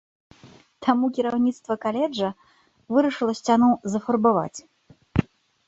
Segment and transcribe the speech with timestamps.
[0.87, 2.29] Таму кіраўніцтва каледжа
[2.95, 4.59] вырашыла сцяну зафарбаваць.